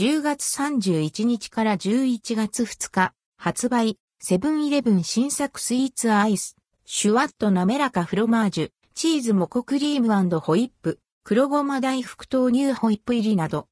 [0.00, 3.98] 10月31日から11月2日発売。
[4.18, 6.56] セブンイレブン新作スイーツアイス。
[6.86, 8.70] シュワッと滑らかフロマージュ。
[8.94, 11.00] チーズモコクリームホイップ。
[11.22, 13.68] 黒ごま大福豆乳ホイップ入りなど。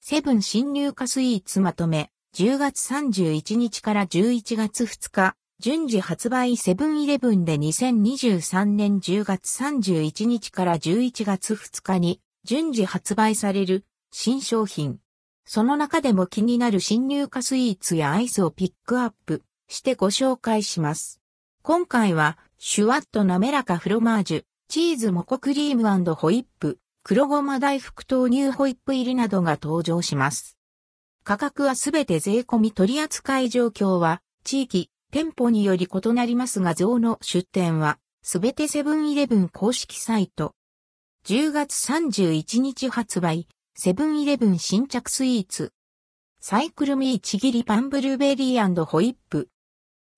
[0.00, 2.08] セブン新入荷スイーツまとめ。
[2.34, 5.36] 10月31日から11月2日。
[5.60, 6.56] 順次発売。
[6.56, 12.22] セブンイレブンで2023年10月31日から11月2日に。
[12.44, 14.98] 順次発売される新商品。
[15.46, 21.22] その中でも気になる新入荷スイーツやアイスをピックアップしてご紹介します。
[21.62, 30.58] 今回はシュワッと滑らかフロマージュ、チーズモコクリームホイップ、黒ごま大福豆乳ホイップ入りなどが登場します。
[31.22, 40.54] 価格はすべて税込み取扱い状況は地域、店舗により異なりますが像の出店は、すべてセブンイレブン公式サイト。
[41.26, 45.72] 10月31日発売、セブンイレブン新着スイーツ。
[46.38, 49.48] サイクルミーちぎりパンブルーベリーホイップ。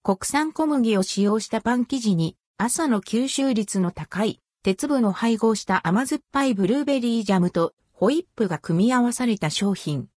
[0.03, 10.09] 国産小麦を使用したパン生地に朝の吸収率の高い鉄分を配合した甘酸っぱいブルーベリージャムとホイップが組み合わされた商品。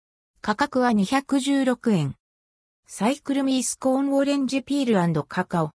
[0.42, 2.16] 価格は216円。
[2.88, 5.70] サイクルミースコーンオレンジピールカカオ。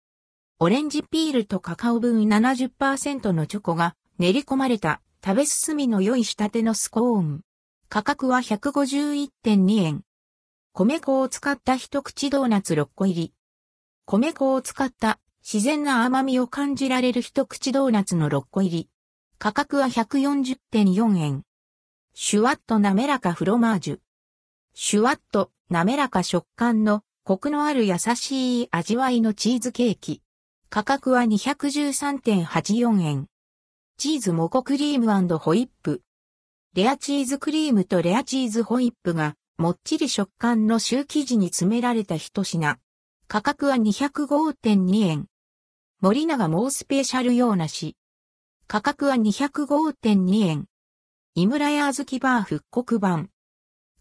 [0.60, 7.40] オレンジピールとカカオ分70%のチョコが練り込まれた食べ進みの良い仕立てのスコーン。
[7.88, 10.02] 価格は151.2円。
[10.74, 13.32] 米粉を使った一口ドーナツ6個入り。
[14.04, 18.90] 米粉を使った自然な甘みを感じられる一口ドーナツの6個入り。
[19.38, 21.42] 価格は140.4円。
[22.12, 23.98] シュワッと滑らかフロマージュ。
[24.74, 30.20] シュワッと滑らか食感のコクのある優しい味わいのチーズケーキ。
[30.68, 33.29] 価格は213.84円。
[34.00, 36.00] チーズモコクリームホイップ。
[36.74, 42.78] レアチーズクリームとレアチーズホイップがもっちり食感のシュー生地に詰められた一品。
[43.28, 45.26] 価格は205.2円。
[46.00, 47.94] 森永モースペシャル用なし。
[48.66, 50.64] 価格は205.2円。
[51.34, 53.28] 井村屋小豆バー復刻版。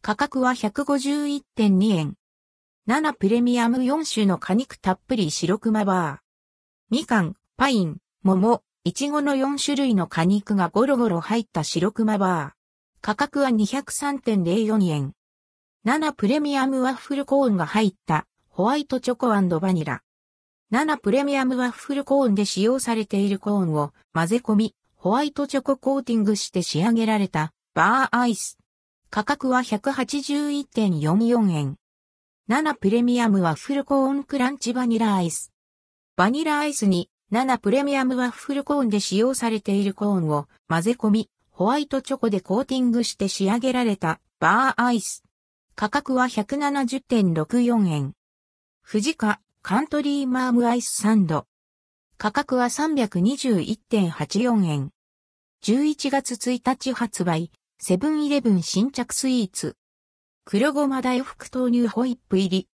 [0.02, 2.14] 価格は151.2円。
[2.88, 6.90] 7プレミアム4種の果肉たっぷり白熊バー。
[6.90, 12.60] みかん、パイン、桃、いちごの4種類の果肉がゴロゴロ入った白熊バー。
[13.02, 15.14] 価格は203.04円。
[15.86, 20.02] 7プレミアムワッフルコーンが入ったホワイトチョコバニラ。
[20.72, 28.58] 7プレミアムワッフルコーンで使用されているコーンを混ぜ込み、ホワイトチョココーティングして仕上げられたバーアイス。
[29.10, 31.76] 価格は181.44円。
[32.50, 35.52] 7プレミアムワッフルコーンクランチバニラアイス。
[36.16, 45.24] バニラアイスに7プレミアムワッフルコーンで使用されているコーンを混ぜ込み、ホワイトチョコでコーティングして仕上げられたバーアイス。
[45.76, 48.14] 価格は170.64円。
[48.90, 51.46] 富士カカントリーマームアイスサンド。
[52.18, 54.90] 価格は321.84円。
[55.64, 59.76] 11月1日発売、セブンイレブン新着スイーツ。
[60.46, 62.68] 黒ごま大福豆乳ホイップ入り。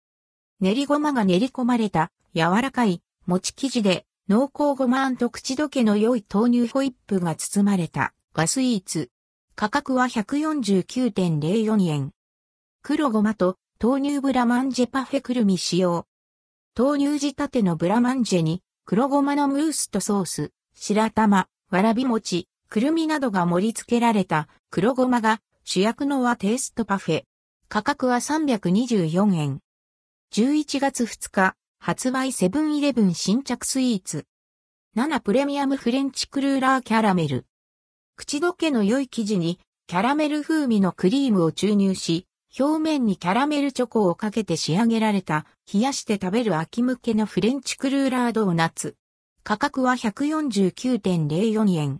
[0.59, 9.11] 練りごまが練り込まれた柔らかい餅生地で濃厚ごま口どけの良い豆乳ホイップが包まれた和スイーツ。
[9.53, 12.13] 価格は149.04円。
[12.81, 16.07] 黒ごまと豆乳ブラマンジェパフェくるみ使用。
[16.75, 27.23] 豆乳仕立てのブラマンジェに黒ごまのムースとソース、白玉、わらび餅、くるみなどが盛り付けられた黒ごまが主役の和テイストパフェ。
[27.69, 29.59] 価格は324円。
[30.31, 31.55] 11月2日、
[31.85, 34.25] 発売セブンイレブン新着スイーツ。
[34.95, 37.45] 7プレミアムフレンチクルーラーキャラメル。
[38.15, 42.25] 口どけの良い生地にキャラメル風味のクリームを注入し、
[42.57, 48.95] 表面にキャラメルチョコをかけて仕上げられた冷やして食べる秋向けのフレンチクルーラードーナツ。
[49.43, 51.99] 価格は149.04円。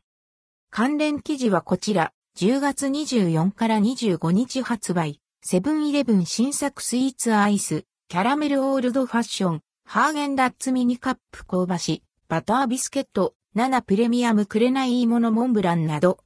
[0.70, 16.18] 関連記事はこちら、10月24から25日発売、セブンイレブン新作スイーツアイス、キャラメルオールドファッション、ハーゲンダッツミニカップ香ばし、バタービスケット、7プレミアムくれない芋のモンブランなど、